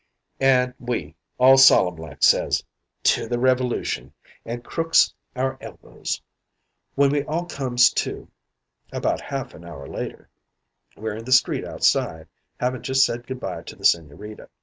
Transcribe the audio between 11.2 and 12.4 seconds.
the street outside,